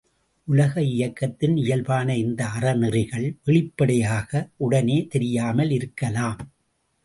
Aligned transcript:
உலக 0.47 0.81
இயக்கத்தின் 0.83 1.57
இயல்பான 1.57 2.15
இந்த 2.17 2.41
அறநெறிகள் 2.59 3.27
வெளிப்படையாக, 3.43 4.49
உடனே 4.57 5.07
தெரியாமல் 5.07 5.71
இருக்கலாம். 5.71 6.41